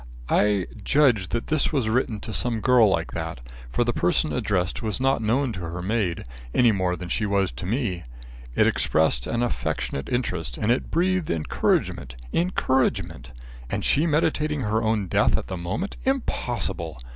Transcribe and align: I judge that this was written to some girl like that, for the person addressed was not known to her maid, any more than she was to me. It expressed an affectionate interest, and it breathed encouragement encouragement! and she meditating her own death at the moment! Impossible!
I 0.29 0.65
judge 0.83 1.27
that 1.27 1.45
this 1.45 1.71
was 1.71 1.87
written 1.87 2.19
to 2.21 2.33
some 2.33 2.59
girl 2.59 2.89
like 2.89 3.11
that, 3.11 3.39
for 3.69 3.83
the 3.83 3.93
person 3.93 4.33
addressed 4.33 4.81
was 4.81 4.99
not 4.99 5.21
known 5.21 5.53
to 5.53 5.59
her 5.59 5.83
maid, 5.83 6.25
any 6.55 6.71
more 6.71 6.95
than 6.95 7.07
she 7.07 7.27
was 7.27 7.51
to 7.51 7.67
me. 7.67 8.05
It 8.55 8.65
expressed 8.65 9.27
an 9.27 9.43
affectionate 9.43 10.09
interest, 10.09 10.57
and 10.57 10.71
it 10.71 10.89
breathed 10.89 11.29
encouragement 11.29 12.15
encouragement! 12.33 13.29
and 13.69 13.85
she 13.85 14.07
meditating 14.07 14.61
her 14.61 14.81
own 14.81 15.05
death 15.05 15.37
at 15.37 15.45
the 15.45 15.55
moment! 15.55 15.97
Impossible! 16.03 16.99